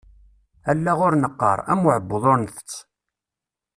[0.71, 2.71] Allaɣ ur neqqar, am uεebbuḍ ur ntett.